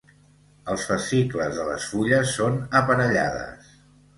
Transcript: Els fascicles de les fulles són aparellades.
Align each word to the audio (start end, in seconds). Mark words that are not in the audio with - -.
Els 0.75 0.85
fascicles 0.91 1.53
de 1.59 1.65
les 1.67 1.85
fulles 1.91 2.35
són 2.39 2.59
aparellades. 2.81 3.73